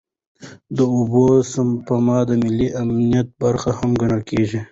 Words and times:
د 0.75 0.77
اوبو 0.95 1.25
سپما 1.53 2.19
د 2.27 2.31
ملي 2.43 2.69
امنیت 2.81 3.27
برخه 3.43 3.69
هم 3.79 3.91
ګڼل 4.01 4.21
کېږي. 4.29 4.59